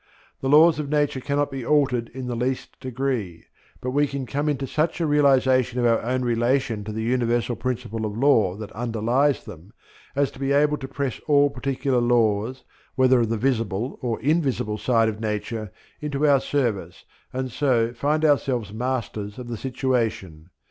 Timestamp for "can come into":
4.07-4.65